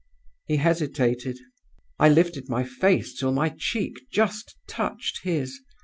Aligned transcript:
"He 0.47 0.55
hesitated. 0.55 1.37
"I 1.99 2.09
lifted 2.09 2.49
my 2.49 2.63
face 2.63 3.13
till 3.13 3.31
my 3.31 3.49
cheek 3.55 3.97
just 4.11 4.55
touched 4.67 5.19
his. 5.21 5.61